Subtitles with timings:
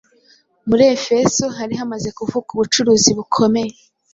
[0.67, 3.73] Muri Efeso hari hamaze kuvuka ubucuruzi bukomeye